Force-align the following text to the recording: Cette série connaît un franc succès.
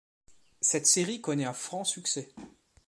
Cette 0.61 0.87
série 0.87 1.21
connaît 1.21 1.45
un 1.45 1.53
franc 1.53 1.83
succès. 1.83 2.29